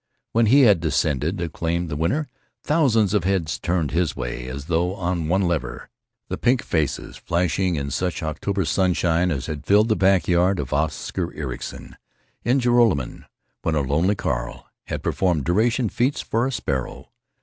[0.31, 5.43] When he had descended—acclaimed the winner—thousands of heads turned his way as though on one
[5.43, 5.89] lever;
[6.27, 10.73] the pink faces flashing in such October sunshine as had filled the back yard of
[10.73, 11.97] Oscar Ericson,
[12.43, 13.25] in Joralemon,
[13.61, 17.11] when a lonely Carl had performed duration feats for a sparrow.